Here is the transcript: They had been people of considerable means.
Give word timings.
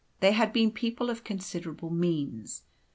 They 0.19 0.31
had 0.31 0.51
been 0.51 0.71
people 0.71 1.11
of 1.11 1.23
considerable 1.23 1.91
means. 1.91 2.63